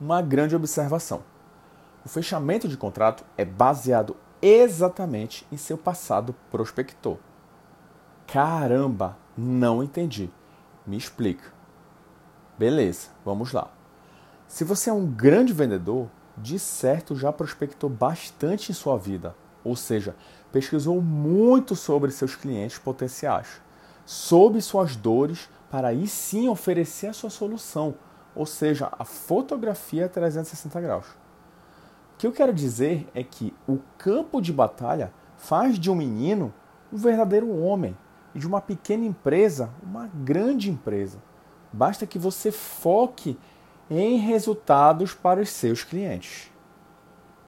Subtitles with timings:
[0.00, 1.22] uma grande observação.
[2.04, 7.16] O fechamento de contrato é baseado exatamente em seu passado prospector.
[8.26, 10.30] Caramba, não entendi.
[10.86, 11.52] Me explica.
[12.58, 13.70] Beleza, vamos lá.
[14.46, 19.34] Se você é um grande vendedor, de certo já prospectou bastante em sua vida,
[19.64, 20.14] ou seja,
[20.52, 23.62] pesquisou muito sobre seus clientes potenciais,
[24.04, 27.94] soube suas dores para aí sim oferecer a sua solução,
[28.34, 31.06] ou seja, a fotografia 360 graus.
[32.14, 36.52] O que eu quero dizer é que o campo de batalha faz de um menino
[36.92, 37.96] um verdadeiro homem
[38.34, 41.18] e de uma pequena empresa uma grande empresa.
[41.72, 43.36] Basta que você foque
[43.90, 46.53] em resultados para os seus clientes.